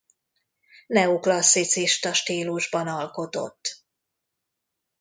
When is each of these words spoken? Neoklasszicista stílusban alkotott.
Neoklasszicista 0.87 2.13
stílusban 2.13 2.87
alkotott. 2.87 3.83